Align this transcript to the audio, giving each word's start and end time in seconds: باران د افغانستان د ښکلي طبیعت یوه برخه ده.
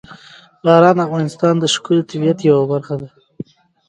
باران 0.63 0.95
د 0.97 1.01
افغانستان 1.07 1.53
د 1.59 1.65
ښکلي 1.73 2.03
طبیعت 2.11 2.39
یوه 2.49 2.63
برخه 2.71 2.95
ده. 3.01 3.07